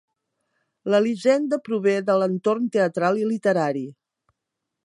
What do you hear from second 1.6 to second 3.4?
prové de l'entorn teatral i